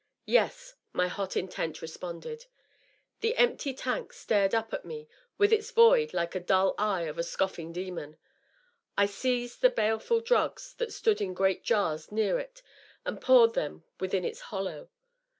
^Yes,' 0.27 0.73
my 0.93 1.07
hot 1.07 1.37
intent 1.37 1.79
responded. 1.79 2.47
The 3.19 3.35
empty 3.37 3.71
tank 3.71 4.13
stared 4.13 4.55
up 4.55 4.73
at 4.73 4.83
me 4.83 5.07
with 5.37 5.53
its 5.53 5.69
void 5.69 6.11
like 6.11 6.31
the 6.31 6.39
dull 6.39 6.73
eye 6.79 7.03
of 7.03 7.19
a. 7.19 7.23
scoffing 7.23 7.71
demon. 7.71 8.17
I 8.97 9.05
seized 9.05 9.61
the 9.61 9.69
baleful 9.69 10.19
drugs 10.19 10.73
that 10.79 10.91
stood 10.91 11.21
in 11.21 11.35
great 11.35 11.63
jars 11.63 12.11
near 12.11 12.39
it 12.39 12.63
and 13.05 13.21
poured 13.21 13.53
them 13.53 13.83
within 13.99 14.25
its 14.25 14.39
hollow. 14.49 14.89